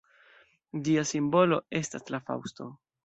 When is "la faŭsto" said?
2.17-2.69